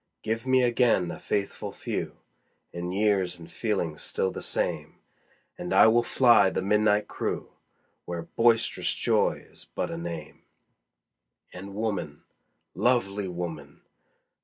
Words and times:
Give 0.23 0.47
me 0.47 0.63
again 0.63 1.11
a 1.11 1.19
faithful 1.19 1.71
few, 1.71 2.17
In 2.73 2.91
years 2.91 3.37
and 3.37 3.51
feelings 3.51 4.01
still 4.01 4.31
the 4.31 4.41
same, 4.41 4.95
And 5.59 5.75
I 5.75 5.85
will 5.85 6.01
fly 6.01 6.49
the 6.49 6.63
midnight 6.63 7.07
crew, 7.07 7.51
Where 8.05 8.23
boist'rous 8.23 8.95
joy 8.95 9.45
is 9.47 9.65
but 9.75 9.91
a 9.91 9.97
name. 9.99 10.41
And 11.53 11.75
woman, 11.75 12.23
lovely 12.73 13.27
woman! 13.27 13.81